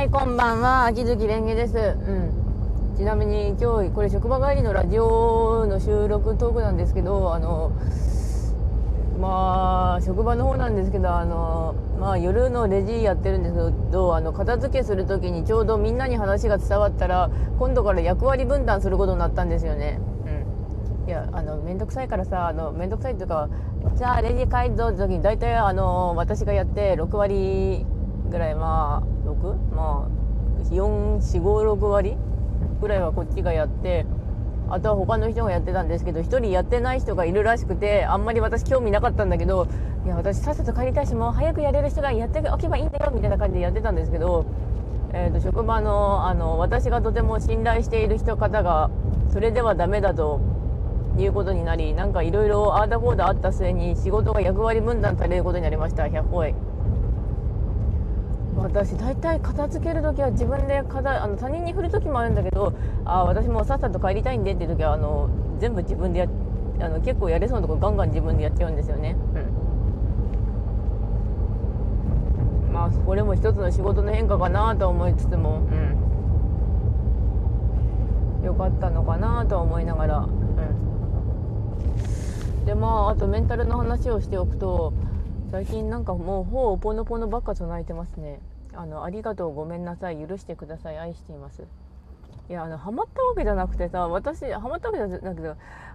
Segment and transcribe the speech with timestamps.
[0.00, 0.86] はい、こんばんは。
[0.86, 1.76] 秋月蓮華です。
[1.76, 1.80] う
[2.94, 2.94] ん。
[2.96, 7.70] ちなみに今日、これ職場帰りのラジオの収録トークなんですけど、あの、
[9.20, 13.60] まあ、職場の方なんですけど、あの、まあ、夜のレジやってるんですけ
[13.92, 20.00] ど、あの、片付けする時にちょうどみんなに話が伝わったら、今度から役割分担することになったんですよね。
[21.04, 21.08] うん。
[21.10, 23.50] いや、あの、めんどくさいからさ、あの、めんどくさいっていうか、
[23.96, 27.84] じゃあレジ帰るぞって時に、大体、あの、私がやって6割
[28.30, 29.54] ぐらい、まあ、6?
[29.74, 30.20] まあ
[30.70, 32.16] 445割
[32.80, 34.06] ぐらいはこっちがやって
[34.70, 39.66] あとは他の人がやってたんですけど1人やってない人がいるらしくてあんまり私興味なかったんだけど
[40.06, 44.46] いや私さっさと帰りたいしもう早くやれる人がやっておけばいいんだよみたいな感じでやってたんですけど、
[45.12, 48.90] えーと、職場のあの私がとても信頼している人方が
[49.32, 50.40] それではダメだと
[51.18, 56.44] いうことになりなんかいろいろああだこうだあった末に仕事が役割分担されることになりました100歩
[58.62, 62.74] 私大体片付ける時は自分で片あの他人に振る時もあるんだけど
[63.04, 66.28] あ私もうさっさと帰りたいんでっていう時はあの全部自分でや
[66.80, 69.16] あの結構やれそうなところガンガン自分でやっちゃうんですよね。
[72.68, 75.60] うん、まあこれも一つの仕事の変化かなと思いつつも、
[78.40, 80.26] うん、よかったのかなと思いながら、う
[82.62, 84.94] ん、でまああとメンタルの話をしておくと
[85.50, 88.40] 最近なんかもうほうポノポノばっか唱えてますね。
[88.72, 91.64] あのありがとうごめんなさい許してください愛しています。
[92.48, 95.50] いやあのハマったわけじゃなくてさ私ハマったわけじゃなくて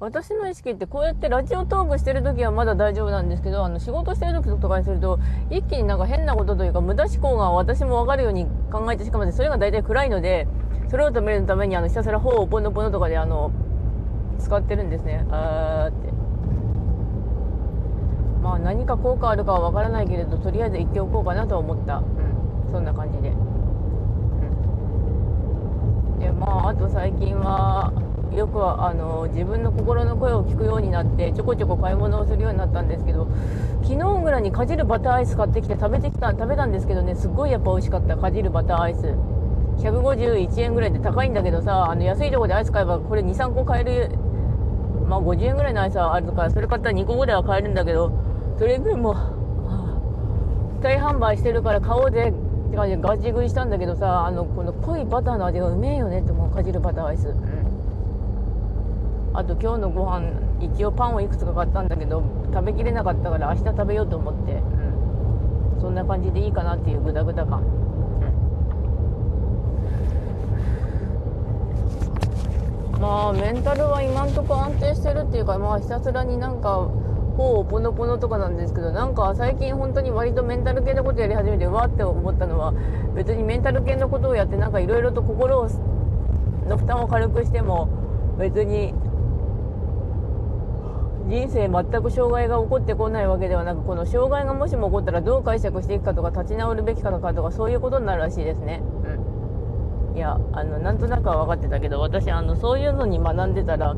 [0.00, 5.18] 私の意識ってこうやってラジオトークしてる時はまだ大丈夫なんですけどあの仕事してる時とかにすると
[5.50, 10.46] 一気になんか変なことというか無駄思考が私も分かるように考えてしかもそれが大体暗いので
[10.90, 13.50] それを止めるためにあのひたすらほうポノポノとかであの
[14.38, 15.26] 使ってるんですね。
[15.30, 16.27] あーって。
[18.48, 23.32] まあ何か効果あるかは分からないけれどとりあえず言っておこうかなと思った、うん、そんな感じで、う
[26.16, 27.92] ん、でまああと最近は
[28.34, 33.28] よくあの自分の心の声を聞くようになってちょこちょこ買い物をするようになったんですけど
[33.82, 38.16] 昨日ぐらいにかじるバターアイス買ってきて食べてきた食べたんですけどねすっごいやっぱ美味しかった。
[38.16, 39.14] かじるバターアイス。
[39.78, 44.10] 151円ぐらいで高いんだけどさあの安いとこでアイス買えばこれ23個買える。
[45.06, 48.27] まあ50円ぐらいのアイスはあるからそれ買ったら2個ぐらいは買えるんだけど
[48.58, 49.14] それ分も
[50.82, 57.36] 再販売してるから買おうぜって感じでガチ食いしたんだけどさあのこの濃いバターの味がうめえよねってもうかじるバターアイス、うん、
[59.32, 60.28] あと今日のご飯
[60.60, 64.56] 一応パンをいくつか買ったんだけど食べきれなかったから明日食べようと思って、う
[65.78, 67.62] ん、そんな感じでいいかなっていうグダグダ感、
[72.94, 76.90] うん、まあメンタルは今んとこ安定してるっていうかまあひたすらになんか
[77.38, 82.72] ほうポノポノとかなんですけどなんか最近本当に割とメンタル系のことやり始めてわって思ったのは
[83.14, 85.70] 別にメンタル系のことをやってなんかいろいろと心
[86.66, 87.88] の負担を軽くしても
[88.40, 88.92] 別に
[91.28, 98.82] 人生全く障害が起こってこないわけではなくこの障害がもしも起こったらどう解釈していくかとか立ち直るべきかとかとかそういうことになるらしいですね。
[100.10, 103.94] うん、いやあのなんとなくは分かってたけど私あのそういうのに学んでたら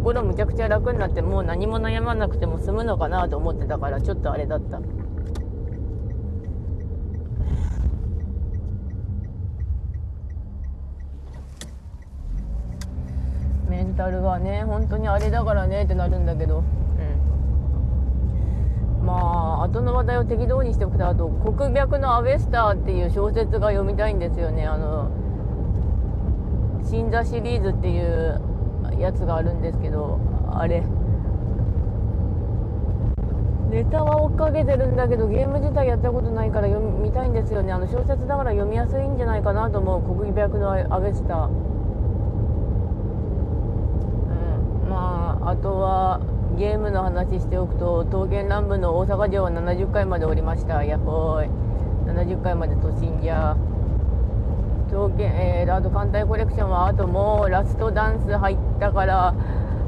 [0.00, 4.80] 心むちゃくちゃ楽になってもう何も悩まなくても済むのかなと思ってたからちょっとあれだった。
[13.68, 16.64] メンタルはね本当にあれだからねってなるんだけど。
[19.00, 19.06] うん。
[19.06, 24.66] まあ後の話題を適当にしておくとあと「国脈のアベスター」っていう小説が読みたいんですよね。
[24.66, 25.10] あの
[26.84, 28.40] 新座シリーズっていう
[29.00, 30.18] やつがあるんですけど
[30.52, 30.82] あれ。
[33.70, 37.72] ネタは追っかけてるんだけどゲーム自体やったことないから読みたいんですよね。
[37.72, 40.02] あの小説だから読みやすいんじゃないかなと思う。
[40.16, 41.52] 国技白のアベスタ、うん、
[44.90, 46.20] まああとは
[46.58, 50.82] ゲームの話しておくと刀剣乱舞の大阪城は70回までおりました。
[50.82, 51.50] やっほーい。
[52.06, 53.56] 70回まで突進じゃ。
[54.90, 59.34] 条件、えー、あと艦隊コレクションはあともうラストダンス入ったから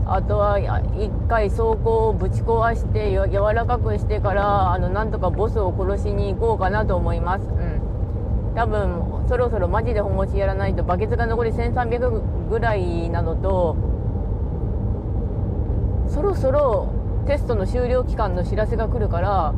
[0.06, 13.76] あとは1回走行をぶち壊して柔らかくしてからあのなんとかボスを殺しに行こうかなと思います、うん、多分そろそろマジで本腰やらないとバケツが残り1300ぐらいなのと
[16.08, 16.93] そろそろ
[17.26, 19.54] テストの終了期間の知らせが来るから、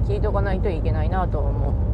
[0.00, 1.85] うん、聞いとかないといけないなと思う。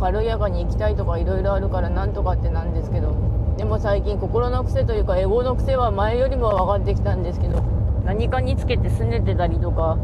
[0.00, 3.14] 軽やかに生きたいとかいろいろあるからなんとかってなんですけど
[3.56, 7.60] でも最近心の癖というかエゴの癖は前よりも上がってきたんですけど
[8.04, 9.98] 何かにつけて拗ねてたりとか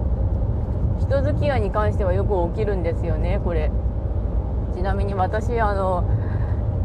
[1.01, 3.71] 人付き合いに関してはよく起きるんですよねこれ。
[4.75, 6.05] ちなみに私あの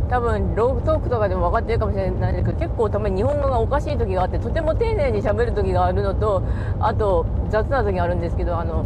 [0.09, 6.44] 多分ロートークとかでも分かってるかもしれないですけど結構たまに日本語がおかしい時があってとても丁寧にしゃべる時があるのと
[6.79, 8.85] あと雑な時があるんですけどあの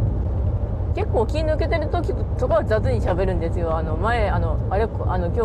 [0.94, 5.40] 結構気抜けてる時とかは雑にしゃべるんですよあの前あのあれあの今日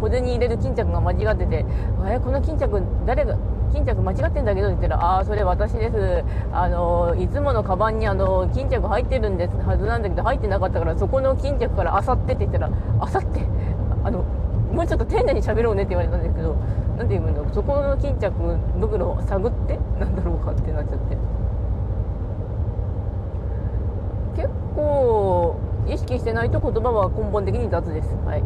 [0.00, 1.64] 小銭入れる巾着が間違ってて
[2.04, 3.36] 「あれこの巾着誰が
[3.72, 12.70] 巾着間違ってんだけど」って言ったら「ああそれ私ですあのいつものカバンにあの巾着入ってるんですはずなんだけど入ってなかったからそこの巾着からあさって」って言ったら
[13.00, 13.40] 「あさって
[14.04, 14.22] あの
[14.72, 16.54] もうちょっと丁寧に喋ろうね」って言われたんですけど
[16.96, 18.32] 何て言うんだろうそこの巾着
[18.80, 21.27] 袋を探ってなんだろうかってなっちゃって。
[24.78, 28.14] 結構意識してないと言葉は根本的に雑です。
[28.24, 28.42] はい。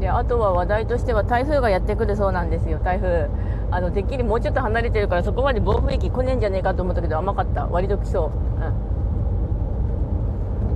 [0.00, 2.78] であとは話題としては台風がやってくるそうなんですよ。
[2.78, 3.28] 台風。
[3.70, 7.66] あのてっきりもうちょっと離れてるからそこまで暴風域来ねえんじゃねえかと思ったけど甘かった。
[7.66, 8.30] 割と来そう。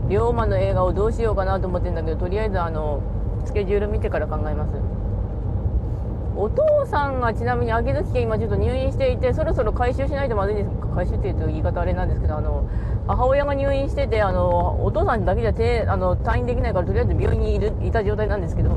[0.04, 0.10] うん。
[0.10, 3.00] 龍馬の映画をどうしようかなと思ってんだけどとりあえずあの
[3.46, 4.72] スケジュール見てから考えます。
[6.40, 10.70] お父さんがちなみに秋月家今ちょっと入院していてそろそろ回収しないとまずいんです。
[10.94, 12.66] 回収っていうと言い方あれなんですけどあの
[13.06, 18.70] 母親が入院しててあのお父さんだけじゃてあの退院できないからとりあえず病院にいるいた状態なんですけど。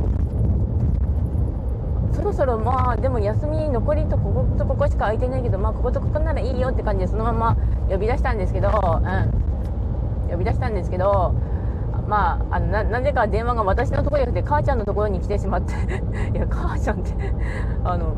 [2.13, 7.57] そろそろまあでも休み残りとこことここしか空いてないけどまあこことここならいいよって感じでそのまま
[7.89, 11.33] 呼び出したんですけど、うん、呼び出したんですけど
[12.07, 15.73] まあ、あのななぜか電話が私のところじゃなくて母ちゃんのところに来てしまって。
[16.33, 17.13] いや母ちゃんって
[17.83, 18.13] あの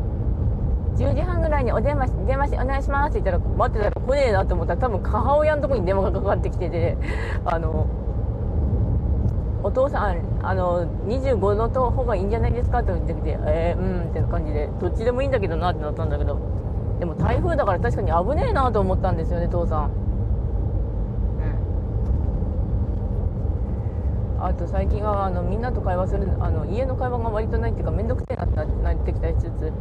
[0.96, 6.96] 10時半ぐらいにお電話し電話しお願いしますって言ったら待ってたら来ねえなと思ったら多分母親のところに電話がかかってきてて
[7.44, 7.86] あの
[9.62, 16.38] お父さんあの25の方がいいんじゃないですかって言ってきてえー、うんって感じでどっちでもいいんだけどなってなったんだけど
[17.00, 19.90] でも台風だから確かに危ねえなと思ったんですよね父さんうん
[24.38, 29.72] あと最近はあのみんなと会話するあの家の会話が割とないっていうか面倒くせえなってなってきたしつつ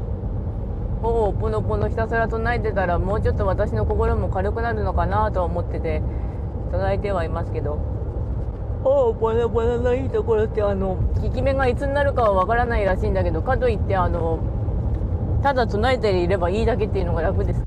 [1.01, 6.01] ほうポノポノひたすら唱えてたらもうちょっと私の心も軽くなるのかなと思ってて
[6.71, 7.79] 唱えてはいますけど
[8.83, 14.39] おボナボナのいいところってあの効き目がいつになるかはわからないらしいんだけどかといってあの
[15.43, 17.65] ただ唱えていればいいだけっていうのが楽ですね。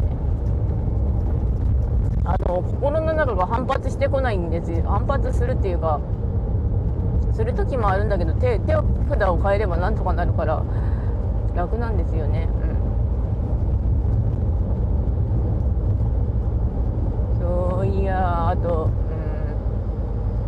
[2.24, 4.82] あの心の中が反発してこないんですよ。
[4.86, 6.00] 反発するっていうか
[7.38, 10.64] する時もあるんだけど手手札を変えればなんとかなるから
[11.54, 12.48] 楽なんですよね。
[17.36, 17.38] うん。
[17.38, 18.90] そういやあと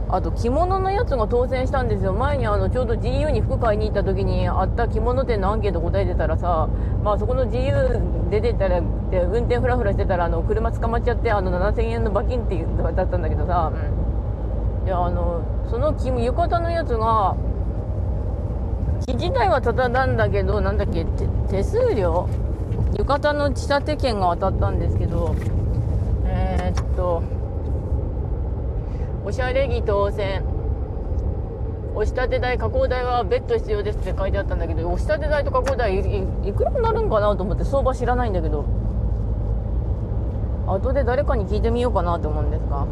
[0.09, 2.13] あと着物のやつが当選したんですよ。
[2.13, 6.69] 前にあのちょうど GU に服買いに行った時にあった着物店のアンケート答えてたらさ
[7.05, 14.00] まあそこの GU 出てたらで運転フラフラしてたらあの車捕まっちゃってあの7000円の罰金っていうだったんだけどさ、うん、
[14.85, 17.37] いやあのその浴衣のやつが
[19.07, 21.05] 着自体はただなんだけどなんだっけ
[21.49, 22.29] 手数料？
[22.99, 25.35] 浴衣の仕立て券が当たったんですけど
[26.25, 27.23] えー、っと
[29.25, 30.45] おしゃれ着当選。
[31.93, 36.03] 押し立て代加工代は別途必要ですって書いてあったんだけど押し立て代と加工代い
[36.53, 38.65] くらになるんかなと思って相場知らないんだけど。
[40.67, 42.89] 後で誰かに聞いてみようかなと思うんですが、うん、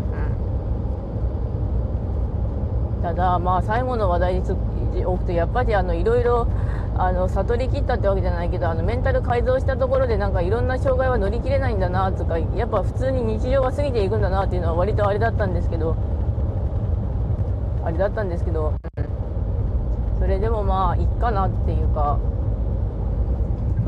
[3.03, 4.43] ただまあ最後の話題に
[5.05, 6.49] 多くてやっぱりあのいろいろ
[6.97, 15.97] あの悟りきったってわけじゃないけどあのメンタル改造したところでなんかいろんな障害は乗り切れないんだなとかやっぱ普通に日常が過ぎていくんだなっていうのは割とあれだったんですけど
[17.85, 18.75] あれだったんですけど、
[20.19, 22.19] それでもまあいっかなっていうか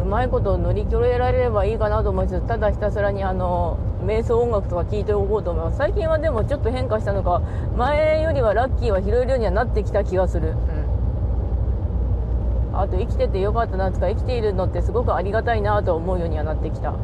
[0.00, 5.78] うまいことを乗り切れられればいいかなと思いつつただひたすらにあの瞑想音楽とか聴いておこうと思います。
[5.78, 7.42] 最近はでもちょっと変化したのか
[7.76, 10.54] 前よりはラッキーは拾えるようにはなってきた気がする、
[12.72, 16.94] うん、あと生きててよかったなとか生きているのってすごくありがたいなと思うようにはなってきた、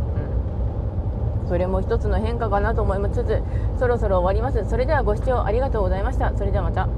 [1.48, 3.42] それも一つの変化かなと思いつつ
[3.78, 4.68] そろそろ終わります。
[4.68, 6.32] それではご視聴ありがとうございました。
[6.36, 6.88] それではまた